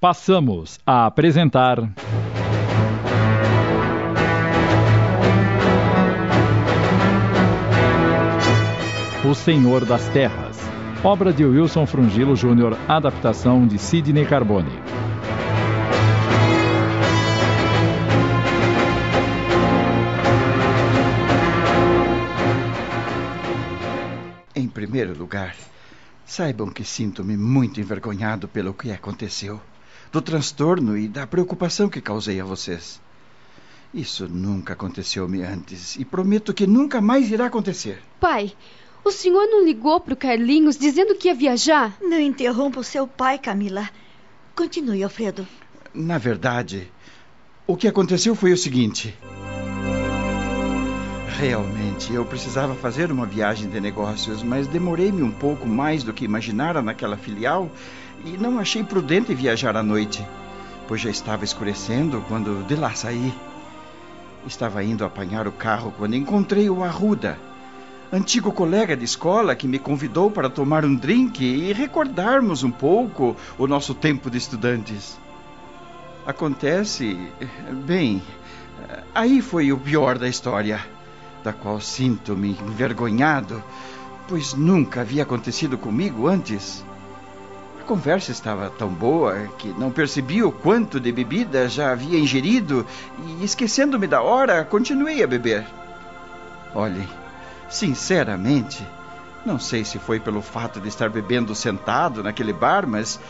Passamos 0.00 0.78
a 0.86 1.06
apresentar. 1.06 1.80
O 9.28 9.34
Senhor 9.34 9.84
das 9.84 10.08
Terras, 10.10 10.56
obra 11.02 11.32
de 11.32 11.44
Wilson 11.44 11.84
Frungilo 11.84 12.36
Júnior, 12.36 12.78
adaptação 12.86 13.66
de 13.66 13.76
Sidney 13.76 14.24
Carbone. 14.24 14.70
Em 24.54 24.68
primeiro 24.68 25.18
lugar, 25.18 25.56
saibam 26.24 26.68
que 26.68 26.84
sinto-me 26.84 27.36
muito 27.36 27.80
envergonhado 27.80 28.46
pelo 28.46 28.72
que 28.72 28.92
aconteceu, 28.92 29.60
do 30.10 30.22
transtorno 30.22 30.96
e 30.96 31.08
da 31.08 31.26
preocupação 31.26 31.88
que 31.88 32.00
causei 32.00 32.40
a 32.40 32.44
vocês. 32.44 33.00
Isso 33.92 34.28
nunca 34.28 34.74
aconteceu-me 34.74 35.42
antes 35.42 35.96
e 35.96 36.04
prometo 36.04 36.52
que 36.52 36.66
nunca 36.66 37.00
mais 37.00 37.30
irá 37.30 37.46
acontecer. 37.46 38.02
Pai, 38.20 38.52
o 39.04 39.10
senhor 39.10 39.46
não 39.46 39.64
ligou 39.64 39.98
para 40.00 40.14
o 40.14 40.16
Carlinhos 40.16 40.76
dizendo 40.76 41.14
que 41.14 41.28
ia 41.28 41.34
viajar? 41.34 41.96
Não 42.00 42.20
interrompa 42.20 42.80
o 42.80 42.84
seu 42.84 43.06
pai, 43.06 43.38
Camila. 43.38 43.88
Continue, 44.54 45.02
Alfredo. 45.02 45.46
Na 45.94 46.18
verdade, 46.18 46.90
o 47.66 47.76
que 47.76 47.88
aconteceu 47.88 48.34
foi 48.34 48.52
o 48.52 48.58
seguinte. 48.58 49.16
Realmente, 51.38 52.12
eu 52.12 52.24
precisava 52.24 52.74
fazer 52.74 53.12
uma 53.12 53.24
viagem 53.24 53.70
de 53.70 53.80
negócios, 53.80 54.42
mas 54.42 54.66
demorei-me 54.66 55.22
um 55.22 55.30
pouco 55.30 55.66
mais 55.66 56.02
do 56.02 56.12
que 56.12 56.24
imaginara 56.24 56.82
naquela 56.82 57.16
filial 57.16 57.70
e 58.24 58.36
não 58.36 58.58
achei 58.58 58.82
prudente 58.82 59.34
viajar 59.34 59.76
à 59.76 59.82
noite, 59.82 60.26
pois 60.86 61.00
já 61.00 61.10
estava 61.10 61.44
escurecendo 61.44 62.24
quando 62.28 62.66
de 62.66 62.74
lá 62.74 62.94
saí. 62.94 63.32
Estava 64.46 64.82
indo 64.82 65.04
apanhar 65.04 65.46
o 65.46 65.52
carro 65.52 65.92
quando 65.96 66.14
encontrei 66.14 66.70
o 66.70 66.82
Arruda, 66.82 67.38
antigo 68.12 68.52
colega 68.52 68.96
de 68.96 69.04
escola 69.04 69.54
que 69.54 69.68
me 69.68 69.78
convidou 69.78 70.30
para 70.30 70.48
tomar 70.48 70.84
um 70.84 70.94
drink 70.94 71.44
e 71.44 71.72
recordarmos 71.72 72.62
um 72.62 72.70
pouco 72.70 73.36
o 73.58 73.66
nosso 73.66 73.94
tempo 73.94 74.30
de 74.30 74.38
estudantes. 74.38 75.18
Acontece. 76.26 77.18
Bem, 77.86 78.22
aí 79.14 79.42
foi 79.42 79.72
o 79.72 79.78
pior 79.78 80.18
da 80.18 80.28
história, 80.28 80.80
da 81.42 81.52
qual 81.52 81.80
sinto-me 81.80 82.50
envergonhado, 82.50 83.62
pois 84.26 84.54
nunca 84.54 85.00
havia 85.00 85.22
acontecido 85.22 85.76
comigo 85.76 86.26
antes. 86.26 86.84
Conversa 87.88 88.30
estava 88.30 88.70
tão 88.70 88.88
boa 88.88 89.48
que 89.58 89.68
não 89.68 89.90
percebi 89.90 90.44
o 90.44 90.52
quanto 90.52 91.00
de 91.00 91.10
bebida 91.10 91.68
já 91.68 91.90
havia 91.90 92.18
ingerido 92.18 92.86
e, 93.26 93.44
esquecendo-me 93.44 94.06
da 94.06 94.22
hora, 94.22 94.64
continuei 94.64 95.22
a 95.24 95.26
beber. 95.26 95.66
Olhem, 96.74 97.08
Sinceramente, 97.68 98.86
não 99.44 99.58
sei 99.58 99.84
se 99.84 99.98
foi 99.98 100.18
pelo 100.18 100.40
fato 100.40 100.80
de 100.80 100.88
estar 100.88 101.10
bebendo 101.10 101.54
sentado 101.54 102.22
naquele 102.22 102.52
bar, 102.52 102.86
mas 102.86 103.20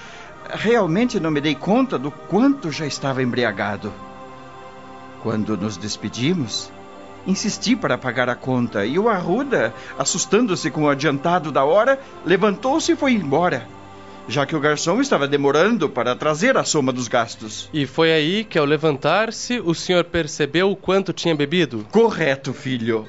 realmente 0.51 1.19
não 1.19 1.31
me 1.31 1.41
dei 1.41 1.57
conta 1.57 1.99
do 1.99 2.11
quanto 2.11 2.71
já 2.71 2.87
estava 2.87 3.23
embriagado. 3.23 3.93
Quando 5.23 5.57
nos 5.57 5.77
despedimos, 5.77 6.71
insisti 7.27 7.75
para 7.75 7.99
pagar 7.99 8.29
a 8.29 8.37
conta 8.37 8.87
e 8.87 8.97
o 8.97 9.09
Arruda, 9.09 9.75
assustando-se 9.99 10.71
com 10.71 10.85
o 10.85 10.89
adiantado 10.89 11.51
da 11.51 11.65
hora, 11.65 12.01
levantou-se 12.25 12.93
e 12.93 12.97
foi 12.97 13.15
embora, 13.15 13.67
já 14.29 14.45
que 14.45 14.55
o 14.55 14.61
garçom 14.61 15.01
estava 15.01 15.27
demorando 15.27 15.89
para 15.89 16.15
trazer 16.15 16.57
a 16.57 16.65
soma 16.65 16.93
dos 16.93 17.09
gastos. 17.09 17.69
E 17.73 17.87
foi 17.87 18.13
aí 18.13 18.45
que, 18.45 18.59
ao 18.59 18.65
levantar-se, 18.67 19.59
o 19.59 19.75
senhor 19.75 20.05
percebeu 20.05 20.71
o 20.71 20.77
quanto 20.77 21.15
tinha 21.15 21.35
bebido? 21.35 21.87
Correto, 21.91 22.53
filho. 22.53 23.09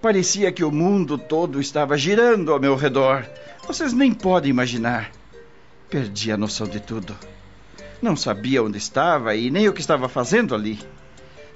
Parecia 0.00 0.52
que 0.52 0.62
o 0.62 0.70
mundo 0.70 1.16
todo 1.16 1.60
estava 1.60 1.96
girando 1.96 2.52
ao 2.52 2.60
meu 2.60 2.76
redor. 2.76 3.24
Vocês 3.66 3.92
nem 3.94 4.12
podem 4.12 4.50
imaginar. 4.50 5.10
Perdi 5.88 6.30
a 6.30 6.36
noção 6.36 6.66
de 6.66 6.80
tudo. 6.80 7.16
Não 8.02 8.16
sabia 8.16 8.62
onde 8.62 8.76
estava 8.76 9.34
e 9.34 9.50
nem 9.50 9.68
o 9.68 9.72
que 9.72 9.80
estava 9.80 10.08
fazendo 10.08 10.54
ali. 10.54 10.78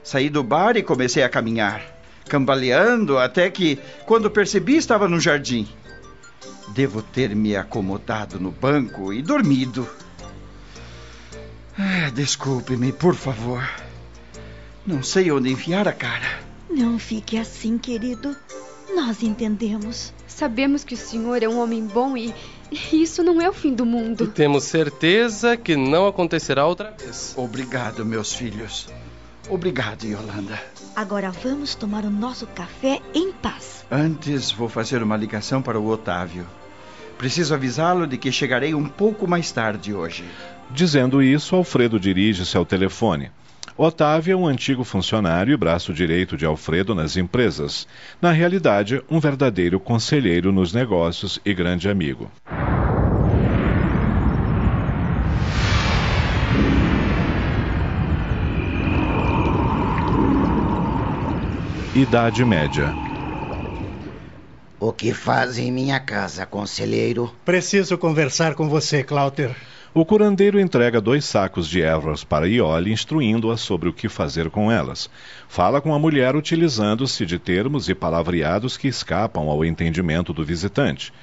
Saí 0.03 0.31
do 0.31 0.42
bar 0.42 0.76
e 0.76 0.82
comecei 0.82 1.25
a 1.25 1.28
caminhar, 1.28 1.82
cambaleando 2.28 3.19
até 3.19 3.50
que, 3.50 3.78
quando 4.06 4.31
percebi, 4.31 4.76
estava 4.76 5.09
no 5.09 5.19
jardim. 5.19 5.69
Devo 6.69 7.03
ter 7.03 7.34
me 7.34 7.56
acomodado 7.56 8.38
no 8.41 8.50
banco 8.50 9.12
e 9.12 9.22
dormido. 9.22 9.88
Ah, 11.78 12.10
Desculpe-me, 12.10 12.93
por 12.93 13.15
favor. 13.15 13.69
Não 14.87 15.03
sei 15.03 15.31
onde 15.31 15.50
enfiar 15.50 15.87
a 15.88 15.93
cara. 15.93 16.41
Não 16.71 16.99
fique 16.99 17.38
assim, 17.38 17.78
querido. 17.78 18.37
Nós 18.94 19.22
entendemos. 19.22 20.12
Sabemos 20.27 20.84
que 20.84 20.94
o 20.94 20.97
senhor 20.97 21.43
é 21.43 21.49
um 21.49 21.60
homem 21.60 21.84
bom 21.87 22.16
e, 22.16 22.34
e 22.71 23.03
isso 23.03 23.22
não 23.22 23.41
é 23.41 23.48
o 23.48 23.53
fim 23.53 23.75
do 23.75 23.84
mundo. 23.87 24.25
E 24.25 24.27
temos 24.28 24.65
certeza 24.65 25.56
que 25.56 25.77
não 25.77 26.06
acontecerá 26.06 26.66
outra 26.66 26.91
vez. 26.91 27.34
Obrigado, 27.37 28.04
meus 28.04 28.33
filhos. 28.34 28.88
Obrigado, 29.49 30.05
Yolanda. 30.05 30.61
Agora 30.95 31.31
vamos 31.31 31.75
tomar 31.75 32.05
o 32.05 32.11
nosso 32.11 32.47
café 32.49 33.01
em 33.15 33.33
paz. 33.33 33.84
Antes, 33.91 34.51
vou 34.51 34.69
fazer 34.69 35.03
uma 35.03 35.17
ligação 35.17 35.62
para 35.62 35.79
o 35.79 35.87
Otávio. 35.89 36.47
Preciso 37.17 37.55
avisá-lo 37.55 38.07
de 38.07 38.19
que 38.19 38.33
chegarei 38.33 38.75
um 38.75 38.87
pouco 38.87 39.27
mais 39.27 39.51
tarde 39.53 39.95
hoje. 39.95 40.25
Dizendo 40.71 41.23
isso, 41.23 41.55
Alfredo 41.55 41.99
dirige-se 41.99 42.57
ao 42.57 42.67
telefone. 42.67 43.31
Otávio 43.77 44.33
é 44.33 44.37
um 44.37 44.47
antigo 44.47 44.84
funcionário 44.84 45.53
e 45.53 45.57
braço 45.57 45.93
direito 45.93 46.37
de 46.37 46.47
Alfredo 46.47 46.95
nas 46.95 47.17
empresas. 47.17 47.87
Na 48.21 48.33
realidade, 48.33 49.03
um 49.11 49.21
verdadeiro 49.21 49.78
conselheiro 49.78 50.51
nos 50.51 50.73
negócios 50.73 51.39
e 51.45 51.53
grande 51.53 51.89
amigo. 51.89 52.31
Idade 61.97 62.45
Média. 62.45 62.95
O 64.79 64.93
que 64.93 65.15
faz 65.15 65.57
em 65.57 65.73
minha 65.73 65.99
casa, 65.99 66.45
conselheiro? 66.45 67.34
Preciso 67.43 67.97
conversar 67.97 68.55
com 68.55 68.69
você, 68.69 69.03
Cláuter. 69.03 69.57
O 69.95 70.05
curandeiro 70.05 70.61
entrega 70.61 71.01
dois 71.01 71.25
sacos 71.25 71.67
de 71.67 71.81
ervas 71.81 72.23
para 72.23 72.47
Iole, 72.47 72.93
instruindo-a 72.93 73.57
sobre 73.57 73.89
o 73.89 73.95
que 73.95 74.11
fazer 74.11 74.51
com 74.51 74.71
elas. 74.71 75.09
Fala 75.49 75.81
com 75.81 75.95
a 75.95 75.99
mulher 75.99 76.37
utilizando-se 76.37 77.25
de 77.25 77.39
termos 77.39 77.89
e 77.89 77.95
palavreados 77.95 78.77
que 78.77 78.89
escapam 78.89 79.49
ao 79.49 79.65
entendimento 79.65 80.34
do 80.34 80.45
visitante. 80.45 81.15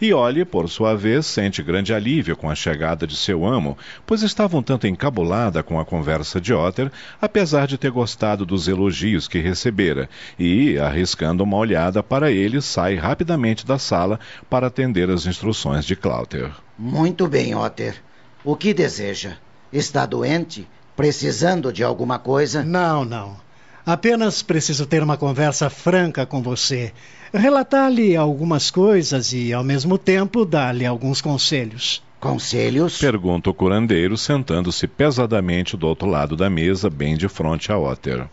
Iole, 0.00 0.44
por 0.44 0.68
sua 0.68 0.94
vez, 0.94 1.26
sente 1.26 1.62
grande 1.62 1.92
alívio 1.92 2.36
com 2.36 2.48
a 2.48 2.54
chegada 2.54 3.06
de 3.06 3.16
seu 3.16 3.46
amo, 3.46 3.76
pois 4.06 4.22
estava 4.22 4.56
um 4.56 4.62
tanto 4.62 4.86
encabulada 4.86 5.62
com 5.62 5.78
a 5.78 5.84
conversa 5.84 6.40
de 6.40 6.52
Otter, 6.52 6.90
apesar 7.20 7.66
de 7.66 7.78
ter 7.78 7.90
gostado 7.90 8.44
dos 8.46 8.68
elogios 8.68 9.28
que 9.28 9.38
recebera, 9.38 10.08
e, 10.38 10.78
arriscando 10.78 11.44
uma 11.44 11.56
olhada 11.56 12.02
para 12.02 12.30
ele, 12.30 12.60
sai 12.60 12.96
rapidamente 12.96 13.66
da 13.66 13.78
sala 13.78 14.18
para 14.48 14.66
atender 14.66 15.10
as 15.10 15.26
instruções 15.26 15.84
de 15.84 15.96
Clouter. 15.96 16.50
Muito 16.78 17.28
bem, 17.28 17.54
Otter. 17.54 18.02
O 18.44 18.56
que 18.56 18.74
deseja? 18.74 19.36
Está 19.72 20.04
doente? 20.04 20.68
Precisando 20.96 21.72
de 21.72 21.82
alguma 21.82 22.18
coisa? 22.18 22.62
Não, 22.62 23.04
não. 23.04 23.36
Apenas 23.84 24.42
preciso 24.42 24.86
ter 24.86 25.02
uma 25.02 25.16
conversa 25.16 25.68
franca 25.68 26.24
com 26.24 26.40
você. 26.40 26.92
Relatar-lhe 27.34 28.14
algumas 28.14 28.70
coisas 28.70 29.32
e, 29.32 29.52
ao 29.52 29.64
mesmo 29.64 29.98
tempo, 29.98 30.44
dar-lhe 30.44 30.86
alguns 30.86 31.20
conselhos. 31.20 32.02
Conselhos? 32.20 32.98
Pergunta 32.98 33.50
o 33.50 33.54
curandeiro, 33.54 34.16
sentando-se 34.16 34.86
pesadamente 34.86 35.76
do 35.76 35.88
outro 35.88 36.08
lado 36.08 36.36
da 36.36 36.48
mesa, 36.48 36.88
bem 36.88 37.16
de 37.16 37.28
frente 37.28 37.72
a 37.72 37.78
Otter. 37.78 38.28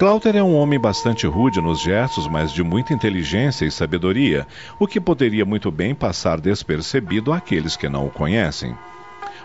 Clouter 0.00 0.34
é 0.34 0.42
um 0.42 0.56
homem 0.56 0.80
bastante 0.80 1.26
rude 1.26 1.60
nos 1.60 1.80
gestos, 1.80 2.26
mas 2.26 2.52
de 2.52 2.64
muita 2.64 2.92
inteligência 2.92 3.64
e 3.64 3.70
sabedoria, 3.70 4.46
o 4.80 4.86
que 4.86 5.00
poderia 5.00 5.44
muito 5.44 5.70
bem 5.70 5.94
passar 5.94 6.40
despercebido 6.40 7.32
àqueles 7.32 7.76
que 7.76 7.88
não 7.88 8.06
o 8.06 8.10
conhecem 8.10 8.74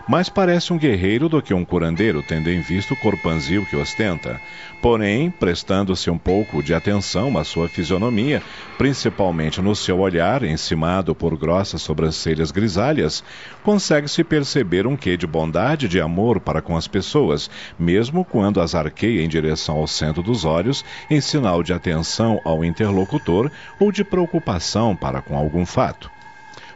mais 0.06 0.28
parece 0.28 0.72
um 0.72 0.78
guerreiro 0.78 1.28
do 1.28 1.40
que 1.40 1.54
um 1.54 1.64
curandeiro, 1.64 2.22
tendo 2.22 2.50
em 2.50 2.60
vista 2.60 2.94
o 2.94 2.96
corpanzil 2.96 3.64
que 3.66 3.76
ostenta. 3.76 4.40
Porém, 4.82 5.30
prestando-se 5.30 6.10
um 6.10 6.18
pouco 6.18 6.62
de 6.62 6.74
atenção 6.74 7.38
à 7.38 7.44
sua 7.44 7.68
fisionomia, 7.68 8.42
principalmente 8.76 9.62
no 9.62 9.74
seu 9.74 10.00
olhar, 10.00 10.42
encimado 10.42 11.14
por 11.14 11.36
grossas 11.36 11.80
sobrancelhas 11.80 12.50
grisalhas, 12.50 13.24
consegue-se 13.62 14.22
perceber 14.22 14.86
um 14.86 14.96
quê 14.96 15.16
de 15.16 15.26
bondade 15.26 15.86
e 15.86 15.88
de 15.88 16.00
amor 16.00 16.38
para 16.38 16.60
com 16.60 16.76
as 16.76 16.86
pessoas, 16.86 17.50
mesmo 17.78 18.24
quando 18.24 18.60
as 18.60 18.74
arqueia 18.74 19.22
em 19.22 19.28
direção 19.28 19.76
ao 19.76 19.86
centro 19.86 20.22
dos 20.22 20.44
olhos, 20.44 20.84
em 21.08 21.20
sinal 21.20 21.62
de 21.62 21.72
atenção 21.72 22.40
ao 22.44 22.62
interlocutor 22.62 23.50
ou 23.80 23.90
de 23.90 24.04
preocupação 24.04 24.94
para 24.94 25.22
com 25.22 25.36
algum 25.36 25.64
fato. 25.64 26.13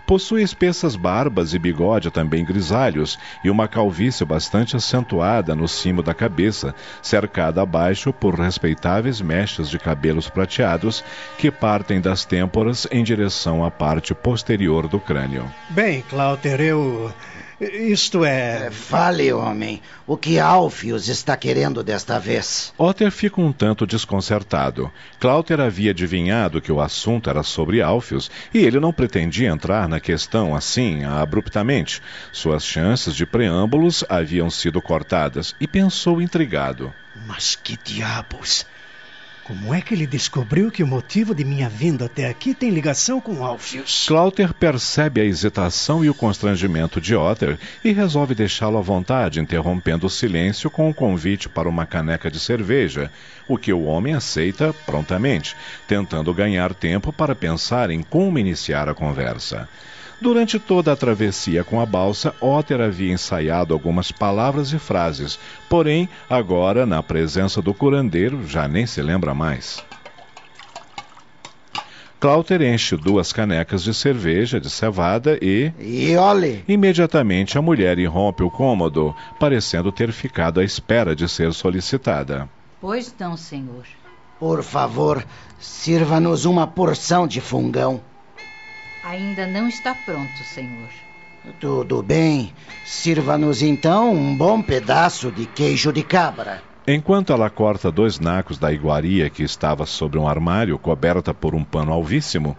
Possui 0.08 0.42
espessas 0.42 0.96
barbas 0.96 1.52
e 1.52 1.58
bigode 1.58 2.10
também 2.10 2.42
grisalhos 2.42 3.18
e 3.44 3.50
uma 3.50 3.68
calvície 3.68 4.24
bastante 4.24 4.74
acentuada 4.74 5.54
no 5.54 5.68
cimo 5.68 6.02
da 6.02 6.14
cabeça, 6.14 6.74
cercada 7.02 7.60
abaixo 7.60 8.10
por 8.10 8.34
respeitáveis 8.34 9.20
mechas 9.20 9.68
de 9.68 9.78
cabelos 9.78 10.30
prateados 10.30 11.04
que 11.36 11.50
partem 11.50 12.00
das 12.00 12.24
têmporas 12.24 12.88
em 12.90 13.04
direção 13.04 13.62
à 13.62 13.70
parte 13.70 14.14
posterior 14.14 14.88
do 14.88 14.98
crânio. 14.98 15.44
Bem, 15.68 16.00
Cláuter, 16.08 16.58
eu 16.58 17.12
isto 17.60 18.24
é... 18.24 18.66
é... 18.66 18.70
Fale, 18.70 19.32
homem. 19.32 19.82
O 20.06 20.16
que 20.16 20.38
Alfius 20.38 21.08
está 21.08 21.36
querendo 21.36 21.82
desta 21.82 22.18
vez? 22.18 22.72
Otter 22.78 23.10
fica 23.10 23.40
um 23.40 23.52
tanto 23.52 23.86
desconcertado. 23.86 24.90
Cláuter 25.18 25.60
havia 25.60 25.90
adivinhado 25.90 26.60
que 26.60 26.72
o 26.72 26.80
assunto 26.80 27.28
era 27.28 27.42
sobre 27.42 27.82
Alfius 27.82 28.30
e 28.52 28.58
ele 28.58 28.80
não 28.80 28.92
pretendia 28.92 29.48
entrar 29.48 29.88
na 29.88 30.00
questão 30.00 30.54
assim, 30.54 31.04
abruptamente. 31.04 32.00
Suas 32.32 32.64
chances 32.64 33.14
de 33.14 33.26
preâmbulos 33.26 34.04
haviam 34.08 34.48
sido 34.50 34.80
cortadas 34.80 35.54
e 35.60 35.66
pensou 35.66 36.22
intrigado. 36.22 36.92
Mas 37.26 37.56
que 37.56 37.76
diabos! 37.82 38.64
Como 39.48 39.72
é 39.72 39.80
que 39.80 39.94
ele 39.94 40.06
descobriu 40.06 40.70
que 40.70 40.82
o 40.82 40.86
motivo 40.86 41.34
de 41.34 41.42
minha 41.42 41.70
vinda 41.70 42.04
até 42.04 42.28
aqui 42.28 42.52
tem 42.52 42.68
ligação 42.68 43.18
com 43.18 43.42
Alfius? 43.42 44.04
Clouter 44.06 44.52
percebe 44.52 45.22
a 45.22 45.24
hesitação 45.24 46.04
e 46.04 46.10
o 46.10 46.14
constrangimento 46.14 47.00
de 47.00 47.16
Otter 47.16 47.58
e 47.82 47.90
resolve 47.90 48.34
deixá-lo 48.34 48.76
à 48.76 48.82
vontade, 48.82 49.40
interrompendo 49.40 50.06
o 50.06 50.10
silêncio 50.10 50.68
com 50.68 50.84
o 50.84 50.90
um 50.90 50.92
convite 50.92 51.48
para 51.48 51.66
uma 51.66 51.86
caneca 51.86 52.30
de 52.30 52.38
cerveja, 52.38 53.10
o 53.48 53.56
que 53.56 53.72
o 53.72 53.84
homem 53.84 54.12
aceita 54.12 54.74
prontamente, 54.84 55.56
tentando 55.86 56.34
ganhar 56.34 56.74
tempo 56.74 57.10
para 57.10 57.34
pensar 57.34 57.88
em 57.88 58.02
como 58.02 58.38
iniciar 58.38 58.86
a 58.86 58.94
conversa. 58.94 59.66
Durante 60.20 60.58
toda 60.58 60.92
a 60.92 60.96
travessia 60.96 61.62
com 61.62 61.80
a 61.80 61.86
balsa, 61.86 62.34
Otter 62.40 62.80
havia 62.80 63.12
ensaiado 63.12 63.72
algumas 63.72 64.10
palavras 64.10 64.72
e 64.72 64.78
frases, 64.78 65.38
porém, 65.68 66.08
agora, 66.28 66.84
na 66.84 67.02
presença 67.02 67.62
do 67.62 67.72
curandeiro, 67.72 68.46
já 68.46 68.66
nem 68.66 68.84
se 68.84 69.00
lembra 69.00 69.32
mais. 69.32 69.84
Clouter 72.20 72.60
enche 72.62 72.96
duas 72.96 73.32
canecas 73.32 73.84
de 73.84 73.94
cerveja 73.94 74.60
de 74.60 74.68
cevada 74.68 75.38
e. 75.40 75.72
E 75.78 76.16
olhe! 76.16 76.64
Imediatamente 76.66 77.56
a 77.56 77.62
mulher 77.62 77.96
irrompe 77.96 78.42
o 78.42 78.50
cômodo, 78.50 79.14
parecendo 79.38 79.92
ter 79.92 80.10
ficado 80.10 80.58
à 80.58 80.64
espera 80.64 81.14
de 81.14 81.28
ser 81.28 81.52
solicitada. 81.52 82.48
Pois 82.80 83.14
não, 83.20 83.36
senhor. 83.36 83.84
Por 84.40 84.64
favor, 84.64 85.24
sirva-nos 85.60 86.44
uma 86.44 86.66
porção 86.66 87.24
de 87.24 87.40
fungão. 87.40 88.00
Ainda 89.02 89.46
não 89.46 89.68
está 89.68 89.94
pronto, 89.94 90.38
senhor. 90.44 90.88
Tudo 91.60 92.02
bem. 92.02 92.52
Sirva-nos 92.84 93.62
então 93.62 94.12
um 94.12 94.34
bom 94.34 94.60
pedaço 94.60 95.30
de 95.30 95.46
queijo 95.46 95.92
de 95.92 96.02
cabra. 96.02 96.62
Enquanto 96.86 97.32
ela 97.32 97.50
corta 97.50 97.92
dois 97.92 98.18
nacos 98.18 98.58
da 98.58 98.72
iguaria 98.72 99.28
que 99.28 99.42
estava 99.42 99.84
sobre 99.86 100.18
um 100.18 100.26
armário 100.26 100.78
coberta 100.78 101.34
por 101.34 101.54
um 101.54 101.62
pano 101.62 101.92
alvíssimo, 101.92 102.56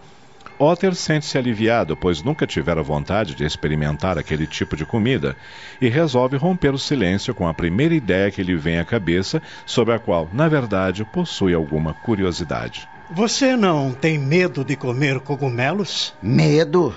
Otter 0.58 0.94
sente-se 0.94 1.38
aliviado, 1.38 1.96
pois 1.96 2.22
nunca 2.22 2.46
tivera 2.46 2.82
vontade 2.82 3.34
de 3.34 3.44
experimentar 3.44 4.18
aquele 4.18 4.46
tipo 4.46 4.76
de 4.76 4.84
comida, 4.84 5.34
e 5.80 5.88
resolve 5.88 6.36
romper 6.36 6.74
o 6.74 6.78
silêncio 6.78 7.34
com 7.34 7.48
a 7.48 7.54
primeira 7.54 7.94
ideia 7.94 8.30
que 8.30 8.42
lhe 8.42 8.54
vem 8.54 8.78
à 8.78 8.84
cabeça, 8.84 9.40
sobre 9.64 9.94
a 9.94 9.98
qual, 9.98 10.28
na 10.32 10.48
verdade, 10.48 11.02
possui 11.02 11.54
alguma 11.54 11.94
curiosidade. 11.94 12.86
Você 13.12 13.56
não 13.56 13.92
tem 13.92 14.16
medo 14.16 14.64
de 14.64 14.76
comer 14.76 15.18
cogumelos? 15.18 16.14
Medo? 16.22 16.94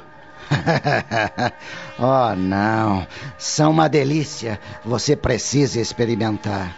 oh, 1.97 2.35
não. 2.35 3.07
São 3.35 3.71
uma 3.71 3.89
delícia. 3.89 4.59
Você 4.85 5.15
precisa 5.15 5.81
experimentar. 5.81 6.75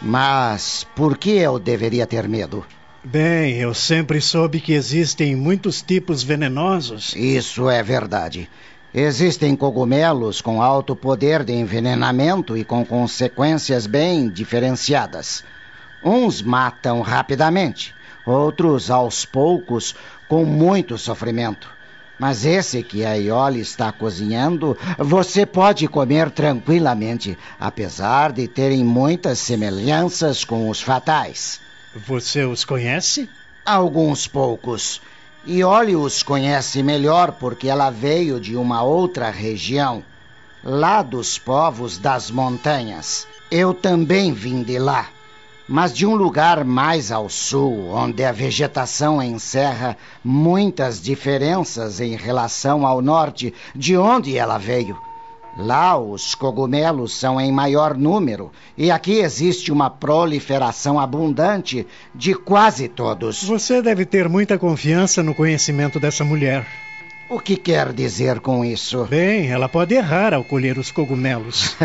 Mas 0.00 0.86
por 0.94 1.16
que 1.16 1.30
eu 1.30 1.58
deveria 1.58 2.06
ter 2.06 2.28
medo? 2.28 2.66
Bem, 3.02 3.54
eu 3.56 3.72
sempre 3.72 4.20
soube 4.20 4.60
que 4.60 4.74
existem 4.74 5.34
muitos 5.34 5.80
tipos 5.80 6.22
venenosos. 6.22 7.14
Isso 7.16 7.70
é 7.70 7.82
verdade. 7.82 8.46
Existem 8.92 9.56
cogumelos 9.56 10.42
com 10.42 10.60
alto 10.60 10.94
poder 10.94 11.44
de 11.44 11.54
envenenamento 11.54 12.54
e 12.56 12.62
com 12.62 12.84
consequências 12.84 13.86
bem 13.86 14.28
diferenciadas. 14.28 15.42
Uns 16.04 16.42
matam 16.42 17.00
rapidamente, 17.00 17.94
outros 18.26 18.90
aos 18.90 19.24
poucos, 19.24 19.94
com 20.28 20.44
muito 20.44 20.98
sofrimento. 20.98 21.68
Mas 22.18 22.46
esse 22.46 22.82
que 22.82 23.04
a 23.04 23.14
Iole 23.14 23.60
está 23.60 23.92
cozinhando, 23.92 24.76
você 24.98 25.44
pode 25.44 25.86
comer 25.86 26.30
tranquilamente, 26.30 27.38
apesar 27.60 28.32
de 28.32 28.48
terem 28.48 28.82
muitas 28.82 29.38
semelhanças 29.38 30.42
com 30.42 30.68
os 30.70 30.80
fatais. 30.80 31.60
Você 31.94 32.42
os 32.44 32.64
conhece? 32.64 33.28
Alguns 33.64 34.26
poucos. 34.26 35.00
Iole 35.46 35.94
os 35.94 36.22
conhece 36.22 36.82
melhor 36.82 37.32
porque 37.32 37.68
ela 37.68 37.90
veio 37.90 38.40
de 38.40 38.56
uma 38.56 38.82
outra 38.82 39.30
região, 39.30 40.02
lá 40.64 41.02
dos 41.02 41.38
povos 41.38 41.98
das 41.98 42.30
montanhas. 42.30 43.28
Eu 43.50 43.72
também 43.74 44.32
vim 44.32 44.62
de 44.62 44.78
lá 44.78 45.10
mas 45.68 45.92
de 45.92 46.06
um 46.06 46.14
lugar 46.14 46.64
mais 46.64 47.10
ao 47.10 47.28
sul, 47.28 47.88
onde 47.88 48.24
a 48.24 48.32
vegetação 48.32 49.22
encerra 49.22 49.96
muitas 50.24 51.00
diferenças 51.00 52.00
em 52.00 52.16
relação 52.16 52.86
ao 52.86 53.02
norte, 53.02 53.52
de 53.74 53.96
onde 53.96 54.36
ela 54.36 54.58
veio. 54.58 54.96
Lá 55.56 55.98
os 55.98 56.34
cogumelos 56.34 57.14
são 57.14 57.40
em 57.40 57.50
maior 57.50 57.96
número 57.96 58.52
e 58.76 58.90
aqui 58.90 59.20
existe 59.20 59.72
uma 59.72 59.88
proliferação 59.88 61.00
abundante 61.00 61.86
de 62.14 62.34
quase 62.34 62.88
todos. 62.88 63.42
Você 63.42 63.80
deve 63.80 64.04
ter 64.04 64.28
muita 64.28 64.58
confiança 64.58 65.22
no 65.22 65.34
conhecimento 65.34 65.98
dessa 65.98 66.22
mulher. 66.24 66.85
O 67.28 67.40
que 67.40 67.56
quer 67.56 67.92
dizer 67.92 68.38
com 68.38 68.64
isso? 68.64 69.04
Bem, 69.10 69.48
ela 69.48 69.68
pode 69.68 69.94
errar 69.94 70.32
ao 70.32 70.44
colher 70.44 70.78
os 70.78 70.92
cogumelos. 70.92 71.76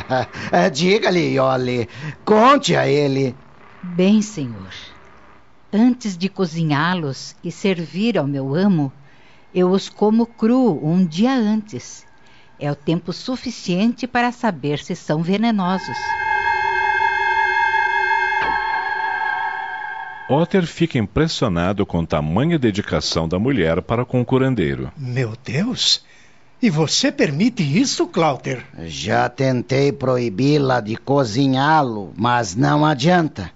Diga-lhe, 0.72 1.36
Yoli. 1.36 1.86
Conte 2.24 2.74
a 2.74 2.88
ele. 2.88 3.36
Bem, 3.82 4.22
senhor. 4.22 4.72
Antes 5.70 6.16
de 6.16 6.30
cozinhá-los 6.30 7.36
e 7.44 7.52
servir 7.52 8.16
ao 8.16 8.26
meu 8.26 8.54
amo, 8.54 8.90
eu 9.54 9.70
os 9.70 9.90
como 9.90 10.24
cru 10.24 10.80
um 10.82 11.04
dia 11.04 11.34
antes. 11.34 12.06
É 12.58 12.72
o 12.72 12.74
tempo 12.74 13.12
suficiente 13.12 14.06
para 14.06 14.32
saber 14.32 14.78
se 14.78 14.96
são 14.96 15.22
venenosos. 15.22 15.98
Otter 20.30 20.66
fica 20.66 20.98
impressionado 20.98 21.86
com 21.86 22.04
tamanha 22.04 22.58
dedicação 22.58 23.26
da 23.26 23.38
mulher 23.38 23.80
para 23.80 24.04
com 24.04 24.20
o 24.20 24.24
curandeiro. 24.26 24.92
Meu 24.94 25.32
Deus! 25.42 26.04
E 26.60 26.68
você 26.68 27.10
permite 27.10 27.62
isso, 27.62 28.06
Clouter? 28.06 28.62
Já 28.84 29.26
tentei 29.30 29.90
proibi-la 29.90 30.80
de 30.80 30.96
cozinhá-lo, 30.96 32.12
mas 32.14 32.54
não 32.54 32.84
adianta. 32.84 33.50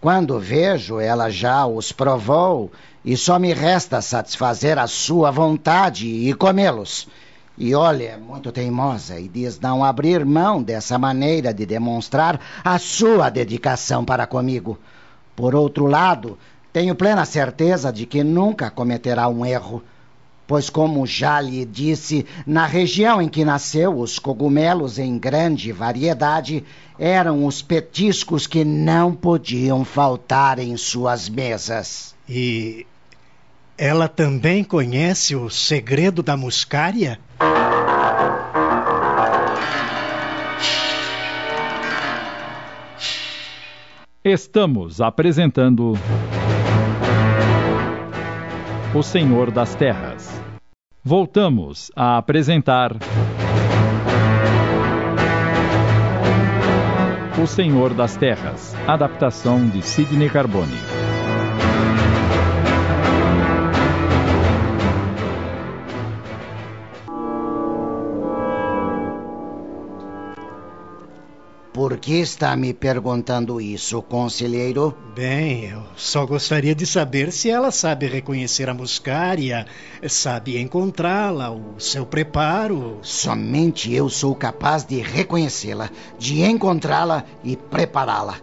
Quando 0.00 0.38
vejo, 0.38 0.98
ela 0.98 1.28
já 1.28 1.66
os 1.66 1.92
provou 1.92 2.72
e 3.04 3.14
só 3.14 3.38
me 3.38 3.52
resta 3.52 4.00
satisfazer 4.00 4.78
a 4.78 4.86
sua 4.86 5.30
vontade 5.30 6.06
e 6.06 6.32
comê-los. 6.32 7.08
E 7.58 7.74
olha, 7.74 8.12
é 8.12 8.16
muito 8.16 8.50
teimosa 8.50 9.20
e 9.20 9.28
diz 9.28 9.60
não 9.60 9.84
abrir 9.84 10.24
mão 10.24 10.62
dessa 10.62 10.98
maneira 10.98 11.52
de 11.52 11.66
demonstrar 11.66 12.40
a 12.64 12.78
sua 12.78 13.28
dedicação 13.28 14.02
para 14.02 14.26
comigo. 14.26 14.78
Por 15.40 15.54
outro 15.54 15.86
lado, 15.86 16.36
tenho 16.70 16.94
plena 16.94 17.24
certeza 17.24 17.90
de 17.90 18.04
que 18.04 18.22
nunca 18.22 18.70
cometerá 18.70 19.26
um 19.26 19.46
erro, 19.46 19.82
pois, 20.46 20.68
como 20.68 21.06
já 21.06 21.40
lhe 21.40 21.64
disse, 21.64 22.26
na 22.46 22.66
região 22.66 23.22
em 23.22 23.26
que 23.26 23.42
nasceu, 23.42 23.98
os 23.98 24.18
cogumelos 24.18 24.98
em 24.98 25.18
grande 25.18 25.72
variedade 25.72 26.62
eram 26.98 27.46
os 27.46 27.62
petiscos 27.62 28.46
que 28.46 28.66
não 28.66 29.14
podiam 29.14 29.82
faltar 29.82 30.58
em 30.58 30.76
suas 30.76 31.30
mesas. 31.30 32.14
E 32.28 32.86
ela 33.78 34.08
também 34.08 34.62
conhece 34.62 35.34
o 35.34 35.48
segredo 35.48 36.22
da 36.22 36.36
muscária? 36.36 37.18
Estamos 44.22 45.00
apresentando. 45.00 45.94
O 48.94 49.02
Senhor 49.02 49.50
das 49.50 49.74
Terras. 49.74 50.30
Voltamos 51.02 51.90
a 51.96 52.18
apresentar. 52.18 52.98
O 57.42 57.46
Senhor 57.46 57.94
das 57.94 58.14
Terras, 58.18 58.76
adaptação 58.86 59.66
de 59.66 59.80
Sidney 59.80 60.28
Carbone. 60.28 60.99
Por 71.90 71.98
que 71.98 72.20
está 72.20 72.54
me 72.54 72.72
perguntando 72.72 73.60
isso, 73.60 74.00
conselheiro? 74.00 74.96
Bem, 75.12 75.70
eu 75.70 75.82
só 75.96 76.24
gostaria 76.24 76.72
de 76.72 76.86
saber 76.86 77.32
se 77.32 77.50
ela 77.50 77.72
sabe 77.72 78.06
reconhecer 78.06 78.70
a 78.70 78.74
muscária, 78.74 79.66
sabe 80.08 80.56
encontrá-la, 80.60 81.50
o 81.50 81.80
seu 81.80 82.06
preparo. 82.06 83.00
Somente 83.02 83.92
eu 83.92 84.08
sou 84.08 84.36
capaz 84.36 84.84
de 84.84 85.00
reconhecê-la, 85.00 85.90
de 86.16 86.42
encontrá-la 86.42 87.24
e 87.42 87.56
prepará-la. 87.56 88.36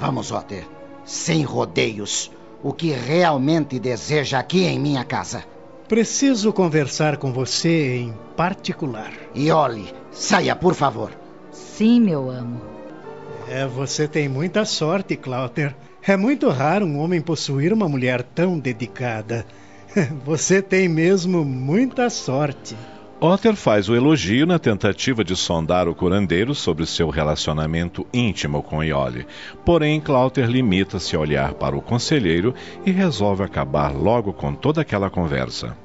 Vamos, 0.00 0.32
Otter, 0.32 0.66
sem 1.04 1.44
rodeios. 1.44 2.32
O 2.64 2.72
que 2.72 2.90
realmente 2.90 3.78
deseja 3.78 4.40
aqui 4.40 4.64
em 4.64 4.80
minha 4.80 5.04
casa? 5.04 5.44
Preciso 5.86 6.52
conversar 6.52 7.16
com 7.16 7.32
você 7.32 7.98
em 7.98 8.14
particular. 8.36 9.12
E 9.36 9.52
olhe, 9.52 9.94
saia, 10.10 10.56
por 10.56 10.74
favor. 10.74 11.12
Sim, 11.52 12.00
meu 12.00 12.28
amo. 12.28 12.71
É, 13.48 13.66
você 13.66 14.06
tem 14.08 14.28
muita 14.28 14.64
sorte, 14.64 15.16
Clouter. 15.16 15.74
É 16.02 16.16
muito 16.16 16.48
raro 16.48 16.86
um 16.86 16.98
homem 16.98 17.20
possuir 17.20 17.72
uma 17.72 17.88
mulher 17.88 18.22
tão 18.22 18.58
dedicada. 18.58 19.46
Você 20.24 20.60
tem 20.60 20.88
mesmo 20.88 21.44
muita 21.44 22.10
sorte. 22.10 22.74
Otter 23.20 23.54
faz 23.54 23.88
o 23.88 23.94
elogio 23.94 24.44
na 24.46 24.58
tentativa 24.58 25.22
de 25.22 25.36
sondar 25.36 25.86
o 25.86 25.94
curandeiro 25.94 26.56
sobre 26.56 26.84
seu 26.86 27.08
relacionamento 27.08 28.04
íntimo 28.12 28.64
com 28.64 28.82
Iole. 28.82 29.28
Porém, 29.64 30.00
Clouter 30.00 30.46
limita-se 30.48 31.14
a 31.14 31.20
olhar 31.20 31.54
para 31.54 31.76
o 31.76 31.80
conselheiro 31.80 32.52
e 32.84 32.90
resolve 32.90 33.44
acabar 33.44 33.94
logo 33.94 34.32
com 34.32 34.52
toda 34.52 34.80
aquela 34.80 35.08
conversa. 35.08 35.76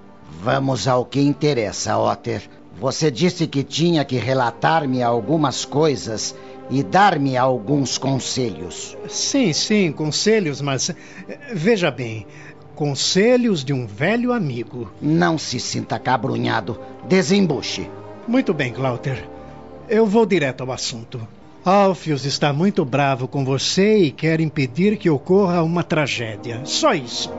Vamos 0.41 0.87
ao 0.87 1.05
que 1.05 1.21
interessa, 1.21 1.95
Otter. 1.95 2.41
Você 2.79 3.11
disse 3.11 3.45
que 3.45 3.63
tinha 3.63 4.03
que 4.03 4.17
relatar-me 4.17 5.03
algumas 5.03 5.63
coisas 5.63 6.35
e 6.69 6.83
dar-me 6.83 7.37
alguns 7.37 7.97
conselhos. 7.97 8.97
Sim, 9.07 9.53
sim, 9.53 9.91
conselhos, 9.91 10.61
mas 10.61 10.89
eh, 10.89 10.95
veja 11.53 11.89
bem, 11.89 12.25
conselhos 12.75 13.63
de 13.63 13.73
um 13.73 13.87
velho 13.87 14.31
amigo. 14.31 14.91
Não 15.01 15.37
se 15.37 15.59
sinta 15.59 15.97
cabrunhado. 15.97 16.79
Desembuche. 17.07 17.89
Muito 18.27 18.53
bem, 18.53 18.71
Glauter. 18.71 19.27
Eu 19.89 20.05
vou 20.05 20.25
direto 20.25 20.61
ao 20.61 20.71
assunto. 20.71 21.25
Alfius 21.65 22.23
está 22.23 22.53
muito 22.53 22.85
bravo 22.85 23.27
com 23.27 23.43
você 23.43 23.97
e 23.97 24.11
quer 24.11 24.39
impedir 24.39 24.97
que 24.97 25.09
ocorra 25.09 25.63
uma 25.63 25.83
tragédia. 25.83 26.61
Só 26.63 26.93
isso. 26.93 27.29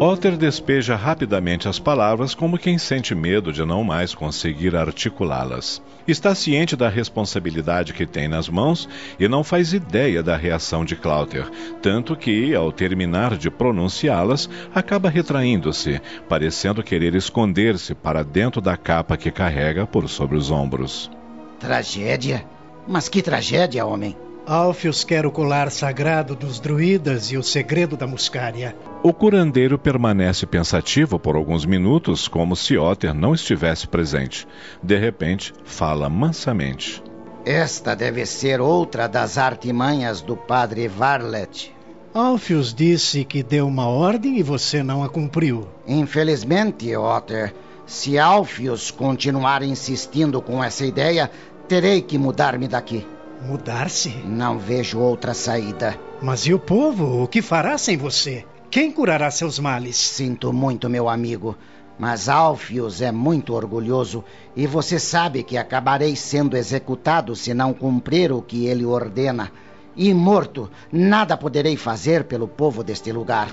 Otter 0.00 0.36
despeja 0.36 0.94
rapidamente 0.94 1.66
as 1.66 1.80
palavras 1.80 2.32
como 2.32 2.56
quem 2.56 2.78
sente 2.78 3.16
medo 3.16 3.52
de 3.52 3.64
não 3.64 3.82
mais 3.82 4.14
conseguir 4.14 4.76
articulá-las. 4.76 5.82
Está 6.06 6.36
ciente 6.36 6.76
da 6.76 6.88
responsabilidade 6.88 7.92
que 7.92 8.06
tem 8.06 8.28
nas 8.28 8.48
mãos 8.48 8.88
e 9.18 9.26
não 9.26 9.42
faz 9.42 9.72
ideia 9.72 10.22
da 10.22 10.36
reação 10.36 10.84
de 10.84 10.94
Clouter, 10.94 11.50
tanto 11.82 12.14
que, 12.14 12.54
ao 12.54 12.70
terminar 12.70 13.36
de 13.36 13.50
pronunciá-las, 13.50 14.48
acaba 14.72 15.10
retraindo-se, 15.10 16.00
parecendo 16.28 16.80
querer 16.80 17.16
esconder-se 17.16 17.92
para 17.92 18.22
dentro 18.22 18.60
da 18.60 18.76
capa 18.76 19.16
que 19.16 19.32
carrega 19.32 19.84
por 19.84 20.08
sobre 20.08 20.36
os 20.36 20.48
ombros. 20.48 21.10
Tragédia? 21.58 22.46
Mas 22.86 23.08
que 23.08 23.20
tragédia, 23.20 23.84
homem? 23.84 24.16
Alfius 24.48 25.04
quer 25.04 25.26
o 25.26 25.30
colar 25.30 25.70
sagrado 25.70 26.34
dos 26.34 26.58
druidas 26.58 27.30
e 27.30 27.36
o 27.36 27.42
segredo 27.42 27.98
da 27.98 28.06
muscária. 28.06 28.74
O 29.02 29.12
curandeiro 29.12 29.78
permanece 29.78 30.46
pensativo 30.46 31.18
por 31.18 31.36
alguns 31.36 31.66
minutos, 31.66 32.26
como 32.26 32.56
se 32.56 32.78
Otter 32.78 33.12
não 33.12 33.34
estivesse 33.34 33.86
presente. 33.86 34.48
De 34.82 34.96
repente, 34.96 35.52
fala 35.64 36.08
mansamente. 36.08 37.02
Esta 37.44 37.94
deve 37.94 38.24
ser 38.24 38.58
outra 38.58 39.06
das 39.06 39.36
artimanhas 39.36 40.22
do 40.22 40.34
padre 40.34 40.88
Varlet. 40.88 41.70
Alfius 42.14 42.72
disse 42.72 43.26
que 43.26 43.42
deu 43.42 43.68
uma 43.68 43.86
ordem 43.86 44.38
e 44.38 44.42
você 44.42 44.82
não 44.82 45.04
a 45.04 45.10
cumpriu. 45.10 45.68
Infelizmente, 45.86 46.96
Otter, 46.96 47.54
se 47.84 48.18
Alfius 48.18 48.90
continuar 48.90 49.62
insistindo 49.62 50.40
com 50.40 50.64
essa 50.64 50.86
ideia, 50.86 51.30
terei 51.68 52.00
que 52.00 52.16
mudar-me 52.16 52.66
daqui. 52.66 53.06
Mudar-se? 53.42 54.10
Não 54.26 54.58
vejo 54.58 54.98
outra 54.98 55.32
saída. 55.32 55.98
Mas 56.20 56.46
e 56.46 56.52
o 56.52 56.58
povo? 56.58 57.22
O 57.22 57.28
que 57.28 57.40
fará 57.40 57.78
sem 57.78 57.96
você? 57.96 58.44
Quem 58.70 58.90
curará 58.90 59.30
seus 59.30 59.58
males? 59.58 59.96
Sinto 59.96 60.52
muito, 60.52 60.90
meu 60.90 61.08
amigo. 61.08 61.56
Mas 61.98 62.28
Alfius 62.28 63.00
é 63.00 63.10
muito 63.10 63.54
orgulhoso 63.54 64.24
e 64.54 64.66
você 64.66 64.98
sabe 64.98 65.42
que 65.42 65.56
acabarei 65.56 66.14
sendo 66.14 66.56
executado 66.56 67.34
se 67.34 67.54
não 67.54 67.72
cumprir 67.72 68.32
o 68.32 68.42
que 68.42 68.66
ele 68.66 68.84
ordena. 68.84 69.50
E 69.96 70.12
morto, 70.12 70.70
nada 70.92 71.36
poderei 71.36 71.76
fazer 71.76 72.24
pelo 72.24 72.46
povo 72.46 72.84
deste 72.84 73.10
lugar. 73.10 73.48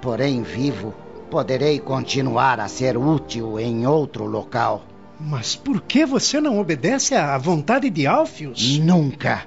Porém, 0.00 0.42
vivo, 0.42 0.94
poderei 1.30 1.78
continuar 1.78 2.58
a 2.60 2.68
ser 2.68 2.96
útil 2.96 3.58
em 3.58 3.86
outro 3.86 4.24
local. 4.24 4.85
Mas 5.18 5.56
por 5.56 5.80
que 5.80 6.04
você 6.04 6.40
não 6.40 6.58
obedece 6.60 7.14
à 7.14 7.36
vontade 7.38 7.88
de 7.88 8.06
Alfius? 8.06 8.78
Nunca. 8.78 9.46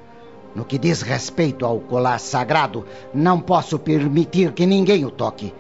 No 0.56 0.66
que 0.66 0.80
diz 0.80 1.02
respeito 1.02 1.64
ao 1.66 1.80
colar 1.80 2.20
sagrado, 2.20 2.86
não 3.14 3.40
posso 3.40 3.78
permitir 3.78 4.52
que 4.54 4.66
ninguém 4.66 5.06
o 5.06 5.12
toque. 5.12 5.54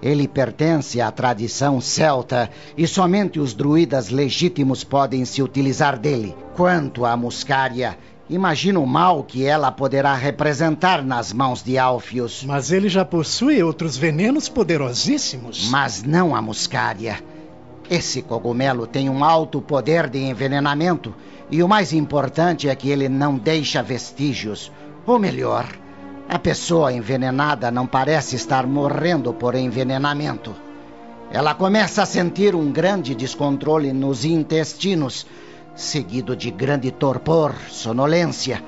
Ele 0.00 0.28
pertence 0.28 1.00
à 1.00 1.10
tradição 1.10 1.80
celta 1.80 2.48
e 2.76 2.86
somente 2.86 3.40
os 3.40 3.54
druidas 3.54 4.08
legítimos 4.08 4.84
podem 4.84 5.24
se 5.24 5.42
utilizar 5.42 5.98
dele. 5.98 6.36
Quanto 6.54 7.04
à 7.04 7.16
muscária, 7.16 7.98
imagino 8.30 8.82
o 8.82 8.86
mal 8.86 9.24
que 9.24 9.44
ela 9.44 9.72
poderá 9.72 10.14
representar 10.14 11.02
nas 11.02 11.32
mãos 11.32 11.60
de 11.62 11.76
Alfius. 11.76 12.44
Mas 12.44 12.70
ele 12.70 12.88
já 12.88 13.04
possui 13.04 13.60
outros 13.62 13.96
venenos 13.96 14.48
poderosíssimos. 14.48 15.68
Mas 15.70 16.04
não 16.04 16.36
a 16.36 16.40
muscária. 16.40 17.18
Esse 17.88 18.20
cogumelo 18.20 18.84
tem 18.86 19.08
um 19.08 19.22
alto 19.22 19.60
poder 19.60 20.10
de 20.10 20.18
envenenamento 20.18 21.14
e 21.48 21.62
o 21.62 21.68
mais 21.68 21.92
importante 21.92 22.68
é 22.68 22.74
que 22.74 22.90
ele 22.90 23.08
não 23.08 23.38
deixa 23.38 23.80
vestígios. 23.80 24.72
Ou 25.06 25.20
melhor, 25.20 25.68
a 26.28 26.36
pessoa 26.36 26.92
envenenada 26.92 27.70
não 27.70 27.86
parece 27.86 28.34
estar 28.34 28.66
morrendo 28.66 29.32
por 29.32 29.54
envenenamento. 29.54 30.52
Ela 31.30 31.54
começa 31.54 32.02
a 32.02 32.06
sentir 32.06 32.56
um 32.56 32.72
grande 32.72 33.14
descontrole 33.14 33.92
nos 33.92 34.24
intestinos, 34.24 35.24
seguido 35.76 36.34
de 36.34 36.50
grande 36.50 36.90
torpor, 36.90 37.54
sonolência. 37.68 38.60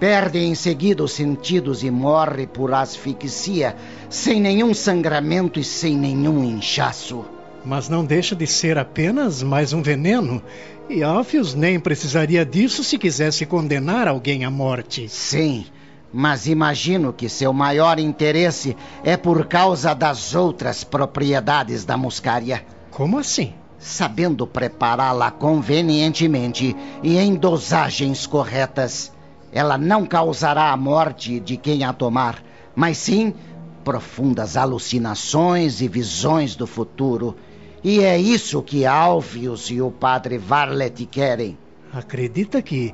Perde 0.00 0.40
em 0.40 0.56
seguida 0.56 1.04
os 1.04 1.12
sentidos 1.12 1.84
e 1.84 1.90
morre 1.90 2.48
por 2.48 2.74
asfixia, 2.74 3.76
sem 4.10 4.40
nenhum 4.40 4.74
sangramento 4.74 5.60
e 5.60 5.64
sem 5.64 5.96
nenhum 5.96 6.42
inchaço. 6.42 7.35
Mas 7.66 7.88
não 7.88 8.04
deixa 8.04 8.36
de 8.36 8.46
ser 8.46 8.78
apenas 8.78 9.42
mais 9.42 9.72
um 9.72 9.82
veneno. 9.82 10.40
E 10.88 11.02
Alfius 11.02 11.52
nem 11.52 11.80
precisaria 11.80 12.46
disso 12.46 12.84
se 12.84 12.96
quisesse 12.96 13.44
condenar 13.44 14.06
alguém 14.06 14.44
à 14.44 14.50
morte. 14.52 15.08
Sim, 15.08 15.66
mas 16.12 16.46
imagino 16.46 17.12
que 17.12 17.28
seu 17.28 17.52
maior 17.52 17.98
interesse 17.98 18.76
é 19.02 19.16
por 19.16 19.46
causa 19.46 19.92
das 19.94 20.32
outras 20.32 20.84
propriedades 20.84 21.84
da 21.84 21.96
muscária. 21.96 22.64
Como 22.92 23.18
assim? 23.18 23.52
Sabendo 23.80 24.46
prepará-la 24.46 25.32
convenientemente 25.32 26.76
e 27.02 27.18
em 27.18 27.34
dosagens 27.34 28.28
corretas, 28.28 29.12
ela 29.50 29.76
não 29.76 30.06
causará 30.06 30.70
a 30.70 30.76
morte 30.76 31.40
de 31.40 31.56
quem 31.56 31.82
a 31.82 31.92
tomar, 31.92 32.40
mas 32.76 32.96
sim 32.96 33.34
profundas 33.82 34.56
alucinações 34.56 35.80
e 35.80 35.88
visões 35.88 36.54
do 36.54 36.66
futuro 36.66 37.36
e 37.86 38.02
é 38.02 38.18
isso 38.18 38.60
que 38.62 38.84
Alfius 38.84 39.70
e 39.70 39.80
o 39.80 39.92
padre 39.92 40.38
Varlet 40.38 41.06
querem. 41.06 41.56
Acredita 41.92 42.60
que 42.60 42.92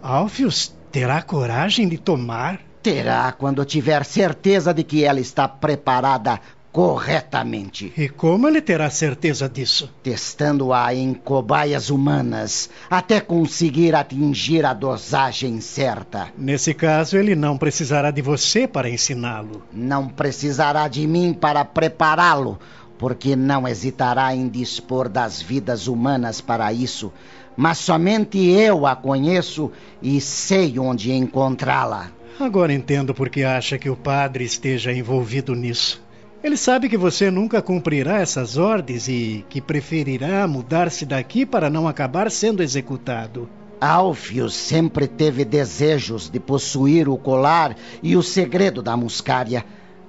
Alfius 0.00 0.74
terá 0.90 1.20
coragem 1.20 1.86
de 1.86 1.98
tomar? 1.98 2.58
Terá 2.82 3.30
quando 3.32 3.62
tiver 3.66 4.06
certeza 4.06 4.72
de 4.72 4.82
que 4.84 5.04
ela 5.04 5.20
está 5.20 5.46
preparada 5.46 6.40
corretamente. 6.72 7.92
E 7.94 8.08
como 8.08 8.48
ele 8.48 8.62
terá 8.62 8.88
certeza 8.88 9.50
disso? 9.50 9.92
Testando-a 10.02 10.94
em 10.94 11.12
cobaias 11.12 11.90
humanas 11.90 12.70
até 12.88 13.20
conseguir 13.20 13.94
atingir 13.94 14.64
a 14.64 14.72
dosagem 14.72 15.60
certa. 15.60 16.28
Nesse 16.38 16.72
caso, 16.72 17.18
ele 17.18 17.34
não 17.34 17.58
precisará 17.58 18.10
de 18.10 18.22
você 18.22 18.66
para 18.66 18.88
ensiná-lo. 18.88 19.62
Não 19.70 20.08
precisará 20.08 20.88
de 20.88 21.06
mim 21.06 21.34
para 21.34 21.66
prepará-lo 21.66 22.58
porque 22.98 23.36
não 23.36 23.66
hesitará 23.66 24.34
em 24.34 24.48
dispor 24.48 25.08
das 25.08 25.40
vidas 25.40 25.86
humanas 25.86 26.40
para 26.40 26.72
isso, 26.72 27.12
mas 27.56 27.78
somente 27.78 28.38
eu 28.38 28.86
a 28.86 28.94
conheço 28.94 29.70
e 30.02 30.20
sei 30.20 30.78
onde 30.78 31.12
encontrá-la. 31.12 32.10
Agora 32.38 32.72
entendo 32.72 33.14
por 33.14 33.30
que 33.30 33.44
acha 33.44 33.78
que 33.78 33.88
o 33.88 33.96
padre 33.96 34.44
esteja 34.44 34.92
envolvido 34.92 35.54
nisso. 35.54 36.04
Ele 36.44 36.56
sabe 36.56 36.88
que 36.88 36.96
você 36.96 37.30
nunca 37.30 37.62
cumprirá 37.62 38.20
essas 38.20 38.56
ordens 38.56 39.08
e 39.08 39.44
que 39.48 39.60
preferirá 39.60 40.46
mudar-se 40.46 41.06
daqui 41.06 41.46
para 41.46 41.70
não 41.70 41.88
acabar 41.88 42.30
sendo 42.30 42.62
executado. 42.62 43.48
Alfius 43.80 44.54
sempre 44.54 45.06
teve 45.06 45.44
desejos 45.44 46.30
de 46.30 46.38
possuir 46.38 47.08
o 47.08 47.16
colar 47.16 47.76
e 48.02 48.16
o 48.16 48.22
segredo 48.22 48.82
da 48.82 48.96
muscária, 48.96 49.64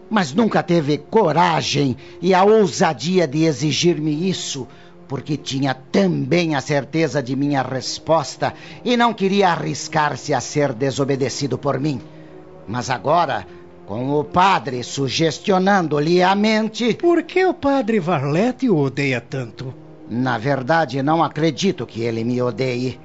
mas 0.10 0.34
nunca 0.34 0.64
teve 0.64 0.98
coragem 0.98 1.98
e 2.22 2.34
a 2.34 2.44
ousadia 2.44 3.28
de 3.28 3.44
exigir-me 3.44 4.30
isso, 4.30 4.68
porque 5.08 5.38
tinha 5.38 5.74
também 5.74 6.56
a 6.56 6.62
certeza 6.62 7.22
de 7.22 7.36
minha 7.36 7.62
resposta 7.62 8.54
e 8.84 8.98
não 8.98 9.14
queria 9.14 9.50
arriscar-se 9.50 10.34
a 10.34 10.40
ser 10.40 10.74
desobedecido 10.74 11.58
por 11.58 11.80
mim. 11.80 12.02
Mas 12.68 12.90
agora, 12.90 13.46
com 13.88 14.20
o 14.20 14.24
padre 14.24 14.84
sugestionando-lhe 14.84 16.22
a 16.22 16.36
mente. 16.36 16.94
Por 16.96 17.24
que 17.24 17.46
o 17.46 17.54
padre 17.54 18.00
Varlete 18.02 18.70
o 18.70 18.78
odeia 18.78 19.22
tanto? 19.22 19.74
Na 20.10 20.38
verdade, 20.38 21.02
não 21.02 21.24
acredito 21.24 21.86
que 21.86 22.02
ele 22.02 22.24
me 22.26 22.42
odeie. 22.42 23.00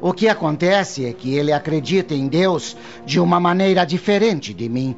O 0.00 0.14
que 0.14 0.26
acontece 0.26 1.04
é 1.04 1.12
que 1.12 1.34
ele 1.34 1.52
acredita 1.52 2.14
em 2.14 2.26
Deus 2.26 2.74
de 3.04 3.20
uma 3.20 3.38
maneira 3.38 3.84
diferente 3.84 4.54
de 4.54 4.66
mim. 4.66 4.96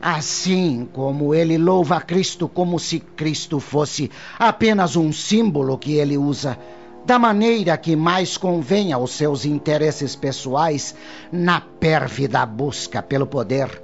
Assim 0.00 0.88
como 0.92 1.34
ele 1.34 1.58
louva 1.58 2.00
Cristo 2.00 2.48
como 2.48 2.78
se 2.78 3.00
Cristo 3.00 3.60
fosse 3.60 4.10
apenas 4.38 4.96
um 4.96 5.12
símbolo 5.12 5.76
que 5.76 5.96
ele 5.96 6.16
usa, 6.16 6.58
da 7.04 7.18
maneira 7.18 7.76
que 7.76 7.94
mais 7.94 8.38
convém 8.38 8.92
aos 8.92 9.12
seus 9.12 9.44
interesses 9.44 10.16
pessoais, 10.16 10.94
na 11.30 11.60
pérfida 11.60 12.46
busca 12.46 13.02
pelo 13.02 13.26
poder. 13.26 13.82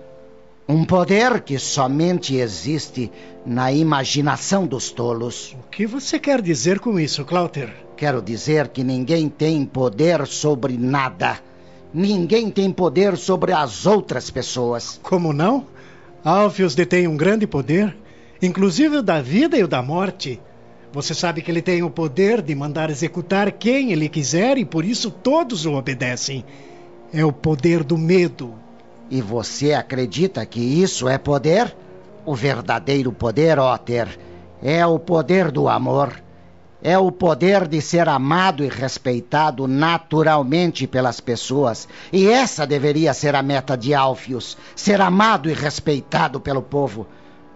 Um 0.66 0.84
poder 0.84 1.42
que 1.42 1.58
somente 1.58 2.36
existe 2.36 3.12
na 3.44 3.70
imaginação 3.70 4.66
dos 4.66 4.90
tolos. 4.90 5.54
O 5.66 5.70
que 5.70 5.86
você 5.86 6.18
quer 6.18 6.40
dizer 6.40 6.80
com 6.80 6.98
isso, 6.98 7.24
Clouter? 7.24 7.72
Quero 7.96 8.22
dizer 8.22 8.68
que 8.68 8.82
ninguém 8.82 9.28
tem 9.28 9.64
poder 9.64 10.26
sobre 10.26 10.76
nada. 10.76 11.38
Ninguém 11.94 12.50
tem 12.50 12.72
poder 12.72 13.16
sobre 13.16 13.52
as 13.52 13.86
outras 13.86 14.28
pessoas. 14.28 14.98
Como 15.02 15.32
não? 15.32 15.66
Alfios 16.26 16.74
detém 16.74 17.06
um 17.06 17.16
grande 17.16 17.46
poder, 17.46 17.96
inclusive 18.42 18.96
o 18.96 19.02
da 19.02 19.22
vida 19.22 19.56
e 19.56 19.62
o 19.62 19.68
da 19.68 19.80
morte. 19.80 20.40
Você 20.92 21.14
sabe 21.14 21.40
que 21.40 21.48
ele 21.48 21.62
tem 21.62 21.84
o 21.84 21.88
poder 21.88 22.42
de 22.42 22.52
mandar 22.52 22.90
executar 22.90 23.52
quem 23.52 23.92
ele 23.92 24.08
quiser 24.08 24.58
e 24.58 24.64
por 24.64 24.84
isso 24.84 25.08
todos 25.08 25.64
o 25.64 25.74
obedecem. 25.74 26.44
É 27.14 27.24
o 27.24 27.30
poder 27.30 27.84
do 27.84 27.96
medo. 27.96 28.54
E 29.08 29.22
você 29.22 29.72
acredita 29.72 30.44
que 30.44 30.58
isso 30.58 31.08
é 31.08 31.16
poder? 31.16 31.76
O 32.24 32.34
verdadeiro 32.34 33.12
poder, 33.12 33.60
Otter, 33.60 34.18
é 34.60 34.84
o 34.84 34.98
poder 34.98 35.52
do 35.52 35.68
amor. 35.68 36.25
É 36.88 36.96
o 36.96 37.10
poder 37.10 37.66
de 37.66 37.82
ser 37.82 38.08
amado 38.08 38.62
e 38.62 38.68
respeitado 38.68 39.66
naturalmente 39.66 40.86
pelas 40.86 41.18
pessoas. 41.18 41.88
E 42.12 42.28
essa 42.28 42.64
deveria 42.64 43.12
ser 43.12 43.34
a 43.34 43.42
meta 43.42 43.76
de 43.76 43.92
Alfius: 43.92 44.56
ser 44.76 45.00
amado 45.00 45.50
e 45.50 45.52
respeitado 45.52 46.38
pelo 46.38 46.62
povo. 46.62 47.04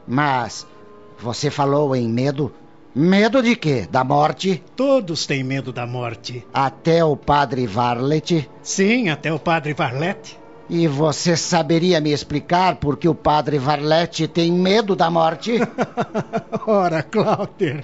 Mas 0.05 0.67
você 1.17 1.49
falou 1.49 1.95
em 1.95 2.09
medo? 2.09 2.53
Medo 2.93 3.41
de 3.41 3.55
quê? 3.55 3.87
Da 3.89 4.03
morte? 4.03 4.65
Todos 4.75 5.27
têm 5.27 5.45
medo 5.45 5.73
da 5.73 5.87
morte. 5.87 6.45
Até 6.53 7.05
o 7.05 7.17
padre 7.17 7.69
Varlet? 7.69 8.51
Sim, 8.65 9.11
até 9.11 9.33
o 9.33 9.39
padre 9.39 9.73
Varlet. 9.73 10.39
E 10.73 10.87
você 10.87 11.37
saberia 11.37 12.00
me 12.00 12.12
explicar 12.12 12.77
por 12.77 12.97
que 12.97 13.09
o 13.09 13.15
padre 13.15 13.59
Varlete 13.59 14.29
tem 14.29 14.53
medo 14.53 14.95
da 14.95 15.11
morte? 15.11 15.59
Ora, 16.65 17.03
Cláudio, 17.03 17.83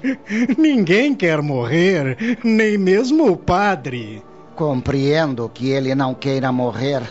ninguém 0.57 1.13
quer 1.13 1.43
morrer, 1.43 2.39
nem 2.45 2.79
mesmo 2.79 3.29
o 3.29 3.37
padre. 3.37 4.23
Compreendo 4.55 5.51
que 5.53 5.69
ele 5.69 5.97
não 5.97 6.15
queira 6.15 6.53
morrer, 6.53 7.03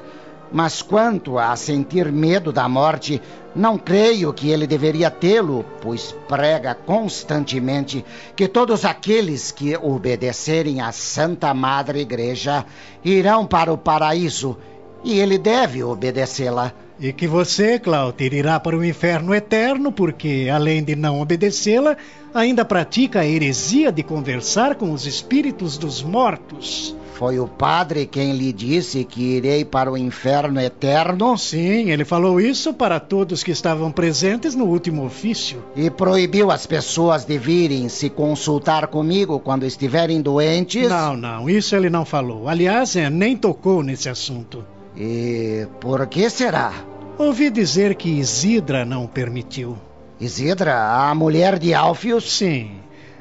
mas 0.50 0.82
quanto 0.82 1.38
a 1.38 1.54
sentir 1.58 2.10
medo 2.10 2.54
da 2.54 2.70
morte, 2.70 3.22
não 3.54 3.78
creio 3.78 4.32
que 4.32 4.50
ele 4.50 4.66
deveria 4.66 5.12
tê-lo, 5.12 5.66
pois 5.82 6.16
prega 6.26 6.74
constantemente 6.74 8.06
que 8.34 8.48
todos 8.48 8.86
aqueles 8.86 9.52
que 9.52 9.76
obedecerem 9.76 10.80
à 10.80 10.94
Santa 10.94 11.54
Madre 11.54 12.00
Igreja 12.00 12.66
irão 13.04 13.46
para 13.46 13.74
o 13.74 13.78
paraíso 13.78 14.58
e 15.06 15.20
ele 15.20 15.38
deve 15.38 15.84
obedecê-la. 15.84 16.74
E 17.00 17.14
que 17.14 17.28
você, 17.28 17.78
Cláudio, 17.78 18.34
irá 18.34 18.60
para 18.60 18.76
o 18.76 18.84
inferno 18.84 19.36
eterno, 19.36 19.92
porque, 19.92 20.50
além 20.52 20.84
de 20.84 20.96
não 20.96 21.22
obedecê-la, 21.22 21.96
ainda 22.34 22.66
pratica 22.66 23.20
a 23.20 23.28
heresia 23.28 23.92
de 23.92 24.02
conversar 24.02 24.76
com 24.76 24.92
os 24.92 25.06
espíritos 25.06 25.78
dos 25.78 26.02
mortos. 26.02 26.96
Foi 27.14 27.40
o 27.40 27.48
padre 27.48 28.06
quem 28.06 28.34
lhe 28.34 28.52
disse 28.52 29.06
que 29.06 29.38
irei 29.38 29.64
para 29.64 29.90
o 29.90 29.98
inferno 29.98 30.60
eterno? 30.60 31.38
Sim, 31.38 31.90
ele 31.92 32.04
falou 32.04 32.42
isso 32.42 32.74
para 32.74 33.00
todos 33.00 33.42
que 33.42 33.52
estavam 33.52 33.90
presentes 33.90 34.54
no 34.54 34.66
último 34.66 35.06
ofício. 35.06 35.64
E 35.78 35.90
proibiu 35.90 36.52
as 36.52 36.66
pessoas 36.66 37.24
de 37.24 37.38
virem 37.38 37.88
se 37.88 38.10
consultar 38.10 38.88
comigo 38.88 39.40
quando 39.40 39.66
estiverem 39.66 40.22
doentes? 40.22 40.90
Não, 40.90 41.16
não, 41.16 41.50
isso 41.50 41.74
ele 41.74 41.90
não 41.90 42.04
falou. 42.04 42.50
Aliás, 42.50 42.98
é, 42.98 43.10
nem 43.10 43.38
tocou 43.38 43.82
nesse 43.82 44.10
assunto. 44.10 44.75
E 44.98 45.68
por 45.80 46.08
que 46.08 46.30
será? 46.30 46.74
Ouvi 47.18 47.50
dizer 47.50 47.96
que 47.96 48.10
Isidra 48.10 48.86
não 48.86 49.08
permitiu. 49.08 49.78
Isidra, 50.20 51.10
a 51.10 51.14
mulher 51.14 51.60
de 51.60 51.74
Alfius? 51.74 52.38
Sim. 52.38 52.72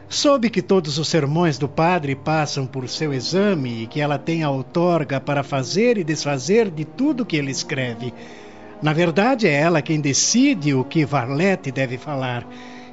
Soube 0.08 0.48
que 0.48 0.62
todos 0.62 0.98
os 0.98 1.08
sermões 1.08 1.58
do 1.58 1.68
padre 1.68 2.14
passam 2.14 2.66
por 2.66 2.88
seu 2.88 3.12
exame 3.12 3.82
e 3.82 3.86
que 3.86 4.00
ela 4.00 4.18
tem 4.18 4.44
a 4.44 4.50
outorga 4.50 5.20
para 5.20 5.42
fazer 5.42 5.98
e 5.98 6.04
desfazer 6.04 6.70
de 6.70 6.84
tudo 6.84 7.26
que 7.26 7.36
ele 7.36 7.50
escreve. 7.50 8.14
Na 8.80 8.92
verdade, 8.92 9.48
é 9.48 9.52
ela 9.52 9.82
quem 9.82 10.00
decide 10.00 10.74
o 10.74 10.84
que 10.84 11.04
Varlete 11.04 11.72
deve 11.72 11.98
falar. 11.98 12.46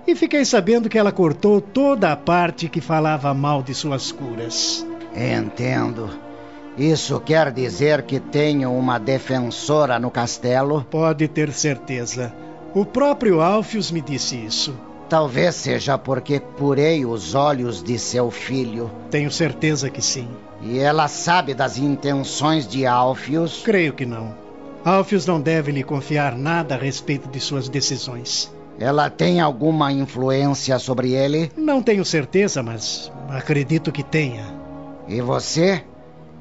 E 0.08 0.16
fiquei 0.16 0.44
sabendo 0.44 0.90
que 0.90 0.98
ela 0.98 1.12
cortou 1.12 1.62
toda 1.62 2.12
a 2.12 2.16
parte 2.16 2.68
que 2.68 2.82
falava 2.82 3.34
mal 3.34 3.62
de 3.62 3.76
suas 3.76 4.12
curas. 4.12 4.86
Entendo. 5.16 6.31
Isso 6.78 7.20
quer 7.20 7.52
dizer 7.52 8.04
que 8.04 8.20
tenho 8.20 8.72
uma 8.72 8.98
defensora 8.98 10.00
no 10.00 10.10
castelo? 10.10 10.86
Pode 10.90 11.28
ter 11.28 11.52
certeza. 11.52 12.34
O 12.74 12.86
próprio 12.86 13.42
Alfius 13.42 13.92
me 13.92 14.00
disse 14.00 14.38
isso. 14.38 14.74
Talvez 15.10 15.56
seja 15.56 15.98
porque 15.98 16.40
curei 16.40 17.06
os 17.06 17.36
olhos 17.36 17.84
de 17.84 18.00
seu 18.00 18.32
filho. 18.32 18.90
Tenho 19.10 19.30
certeza 19.30 19.90
que 19.90 20.02
sim. 20.02 20.30
E 20.62 20.80
ela 20.80 21.10
sabe 21.10 21.54
das 21.54 21.78
intenções 21.78 22.66
de 22.66 22.86
Alfius? 22.86 23.62
Creio 23.64 23.92
que 23.92 24.06
não. 24.06 24.34
Alfius 24.86 25.26
não 25.26 25.42
deve 25.42 25.72
lhe 25.74 25.84
confiar 25.84 26.38
nada 26.38 26.76
a 26.76 26.78
respeito 26.78 27.28
de 27.28 27.42
suas 27.42 27.68
decisões. 27.68 28.50
Ela 28.80 29.10
tem 29.10 29.42
alguma 29.42 29.92
influência 29.92 30.80
sobre 30.80 31.12
ele? 31.12 31.52
Não 31.58 31.84
tenho 31.84 32.06
certeza, 32.06 32.64
mas 32.64 33.12
acredito 33.30 33.92
que 33.92 34.02
tenha. 34.02 34.46
E 35.08 35.20
você? 35.20 35.84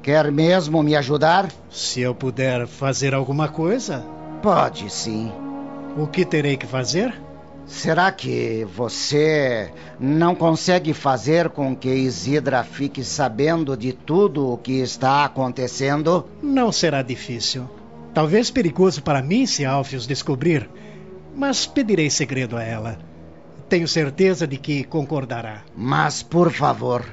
Quer 0.01 0.31
mesmo 0.31 0.81
me 0.81 0.95
ajudar? 0.95 1.47
Se 1.69 2.01
eu 2.01 2.15
puder 2.15 2.65
fazer 2.65 3.13
alguma 3.13 3.47
coisa? 3.47 4.03
Pode 4.41 4.89
sim. 4.89 5.31
O 5.95 6.07
que 6.07 6.25
terei 6.25 6.57
que 6.57 6.65
fazer? 6.65 7.13
Será 7.67 8.11
que 8.11 8.65
você 8.75 9.71
não 9.99 10.33
consegue 10.33 10.93
fazer 10.93 11.49
com 11.49 11.75
que 11.75 11.89
Isidra 11.89 12.63
fique 12.63 13.03
sabendo 13.03 13.77
de 13.77 13.93
tudo 13.93 14.51
o 14.51 14.57
que 14.57 14.81
está 14.81 15.23
acontecendo? 15.23 16.27
Não 16.41 16.71
será 16.71 17.03
difícil. 17.03 17.69
Talvez 18.13 18.49
perigoso 18.49 19.03
para 19.03 19.21
mim 19.21 19.45
se 19.45 19.63
Alfios 19.63 20.07
descobrir, 20.07 20.67
mas 21.35 21.65
pedirei 21.67 22.09
segredo 22.09 22.57
a 22.57 22.63
ela. 22.63 22.97
Tenho 23.69 23.87
certeza 23.87 24.47
de 24.47 24.57
que 24.57 24.83
concordará. 24.83 25.61
Mas, 25.73 26.21
por 26.21 26.51
favor, 26.51 27.05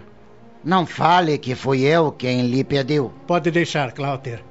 não 0.68 0.84
fale 0.84 1.38
que 1.38 1.54
fui 1.54 1.80
eu 1.80 2.12
quem 2.12 2.42
lhe 2.42 2.62
pediu. 2.62 3.10
Pode 3.26 3.50
deixar, 3.50 3.90
Cláuter. 3.92 4.44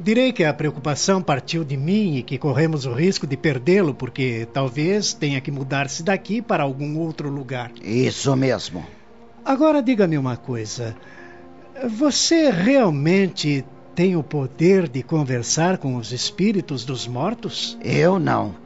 Direi 0.00 0.32
que 0.32 0.42
a 0.42 0.52
preocupação 0.52 1.22
partiu 1.22 1.62
de 1.62 1.76
mim 1.76 2.16
e 2.16 2.24
que 2.24 2.38
corremos 2.38 2.86
o 2.86 2.92
risco 2.92 3.24
de 3.24 3.36
perdê-lo, 3.36 3.94
porque 3.94 4.48
talvez 4.52 5.14
tenha 5.14 5.40
que 5.40 5.52
mudar-se 5.52 6.02
daqui 6.02 6.42
para 6.42 6.64
algum 6.64 6.98
outro 6.98 7.30
lugar. 7.30 7.70
Isso 7.80 8.34
mesmo. 8.34 8.84
Agora 9.44 9.80
diga-me 9.80 10.18
uma 10.18 10.36
coisa. 10.36 10.96
Você 11.88 12.50
realmente 12.50 13.64
tem 13.94 14.16
o 14.16 14.24
poder 14.24 14.88
de 14.88 15.04
conversar 15.04 15.78
com 15.78 15.94
os 15.94 16.10
espíritos 16.10 16.84
dos 16.84 17.06
mortos? 17.06 17.78
Eu 17.80 18.18
não. 18.18 18.56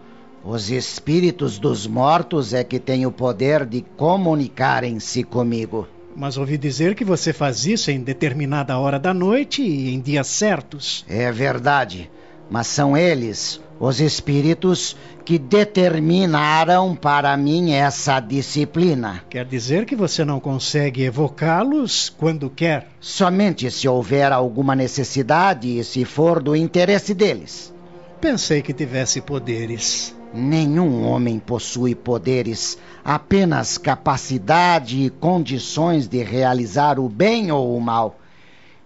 Os 0.42 0.70
espíritos 0.70 1.58
dos 1.58 1.86
mortos 1.86 2.54
é 2.54 2.64
que 2.64 2.78
têm 2.78 3.04
o 3.04 3.12
poder 3.12 3.66
de 3.66 3.82
comunicarem-se 3.94 5.22
comigo. 5.22 5.86
Mas 6.16 6.36
ouvi 6.38 6.56
dizer 6.56 6.94
que 6.94 7.04
você 7.04 7.32
faz 7.32 7.66
isso 7.66 7.90
em 7.90 8.00
determinada 8.00 8.78
hora 8.78 8.98
da 8.98 9.12
noite 9.12 9.62
e 9.62 9.92
em 9.92 10.00
dias 10.00 10.28
certos. 10.28 11.04
É 11.08 11.30
verdade. 11.32 12.10
mas 12.50 12.66
são 12.66 12.96
eles, 12.96 13.60
os 13.80 14.00
espíritos, 14.00 14.96
que 15.24 15.38
determinaram 15.38 16.94
para 16.94 17.36
mim 17.36 17.72
essa 17.72 18.20
disciplina. 18.20 19.24
Quer 19.30 19.44
dizer 19.46 19.86
que 19.86 19.96
você 19.96 20.24
não 20.24 20.38
consegue 20.38 21.02
evocá-los 21.02 22.10
quando 22.16 22.50
quer? 22.50 22.88
Somente 23.00 23.70
se 23.70 23.88
houver 23.88 24.30
alguma 24.30 24.76
necessidade 24.76 25.78
e 25.78 25.82
se 25.82 26.04
for 26.04 26.42
do 26.42 26.54
interesse 26.54 27.14
deles. 27.14 27.72
Pensei 28.20 28.62
que 28.62 28.72
tivesse 28.72 29.20
poderes. 29.20 30.14
Nenhum 30.36 31.06
homem 31.06 31.38
possui 31.38 31.94
poderes, 31.94 32.76
apenas 33.04 33.78
capacidade 33.78 35.04
e 35.04 35.08
condições 35.08 36.08
de 36.08 36.24
realizar 36.24 36.98
o 36.98 37.08
bem 37.08 37.52
ou 37.52 37.76
o 37.76 37.80
mal. 37.80 38.18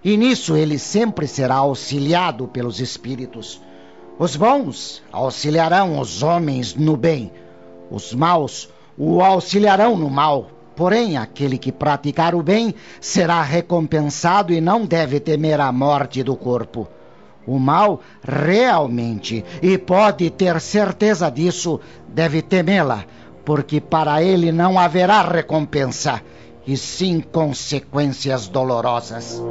E 0.05 0.15
nisso 0.19 0.55
ele 0.55 0.79
sempre 0.79 1.27
será 1.27 1.55
auxiliado 1.55 2.47
pelos 2.49 2.81
espíritos. 2.81 3.63
Os 4.19 4.37
bons 4.37 5.03
auxiliarão 5.11 5.99
os 5.99 6.23
homens 6.23 6.75
no 6.75 6.99
bem, 6.99 7.33
os 7.91 8.13
maus 8.13 8.69
o 8.99 9.23
auxiliarão 9.23 9.97
no 9.97 10.11
mal. 10.11 10.51
Porém, 10.77 11.17
aquele 11.17 11.57
que 11.57 11.73
praticar 11.73 12.35
o 12.35 12.43
bem 12.43 12.75
será 13.01 13.41
recompensado 13.41 14.53
e 14.53 14.61
não 14.61 14.85
deve 14.85 15.19
temer 15.19 15.63
a 15.63 15.73
morte 15.73 16.23
do 16.23 16.37
corpo. 16.37 16.87
O 17.49 17.59
mal, 17.59 18.03
realmente, 18.23 19.43
e 19.63 19.79
pode 19.79 20.29
ter 20.29 20.61
certeza 20.61 21.31
disso, 21.31 21.81
deve 22.07 22.43
temê-la, 22.43 23.07
porque 23.43 23.81
para 23.81 24.23
ele 24.23 24.53
não 24.53 24.79
haverá 24.79 25.23
recompensa, 25.23 26.21
e 26.67 26.77
sim 26.77 27.23
consequências 27.23 28.49
dolorosas. 28.49 29.43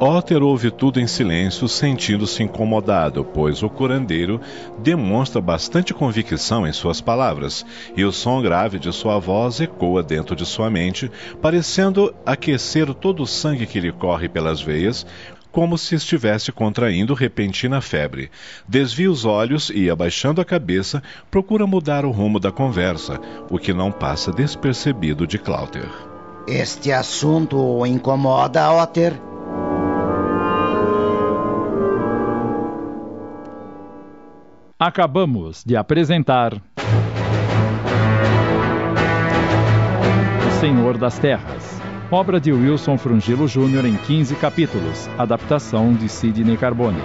Otter 0.00 0.42
ouve 0.42 0.72
tudo 0.72 1.00
em 1.00 1.06
silêncio, 1.06 1.68
sentindo-se 1.68 2.42
incomodado, 2.42 3.24
pois 3.24 3.62
o 3.62 3.70
curandeiro 3.70 4.40
demonstra 4.78 5.40
bastante 5.40 5.94
convicção 5.94 6.66
em 6.66 6.72
suas 6.72 7.00
palavras, 7.00 7.64
e 7.96 8.04
o 8.04 8.10
som 8.10 8.42
grave 8.42 8.80
de 8.80 8.92
sua 8.92 9.20
voz 9.20 9.60
ecoa 9.60 10.02
dentro 10.02 10.34
de 10.34 10.44
sua 10.44 10.68
mente, 10.68 11.08
parecendo 11.40 12.12
aquecer 12.26 12.92
todo 12.92 13.22
o 13.22 13.26
sangue 13.28 13.64
que 13.64 13.78
lhe 13.78 13.92
corre 13.92 14.28
pelas 14.28 14.60
veias, 14.60 15.06
como 15.56 15.78
se 15.78 15.94
estivesse 15.94 16.52
contraindo 16.52 17.14
repentina 17.14 17.80
febre. 17.80 18.30
Desvia 18.68 19.10
os 19.10 19.24
olhos 19.24 19.72
e, 19.74 19.88
abaixando 19.88 20.38
a 20.38 20.44
cabeça, 20.44 21.02
procura 21.30 21.66
mudar 21.66 22.04
o 22.04 22.10
rumo 22.10 22.38
da 22.38 22.52
conversa, 22.52 23.18
o 23.50 23.58
que 23.58 23.72
não 23.72 23.90
passa 23.90 24.30
despercebido 24.30 25.26
de 25.26 25.38
Clouter. 25.38 25.88
Este 26.46 26.92
assunto 26.92 27.56
o 27.56 27.86
incomoda, 27.86 28.70
Otter? 28.70 29.14
Acabamos 34.78 35.64
de 35.64 35.74
apresentar. 35.74 36.52
O 40.46 40.60
Senhor 40.60 40.98
das 40.98 41.18
Terras. 41.18 41.75
Obra 42.10 42.38
de 42.38 42.52
Wilson 42.52 42.96
Frungilo 42.96 43.48
Jr. 43.48 43.84
em 43.84 43.96
15 43.96 44.36
capítulos. 44.36 45.08
Adaptação 45.18 45.92
de 45.92 46.08
Sidney 46.08 46.56
Carbone. 46.56 47.02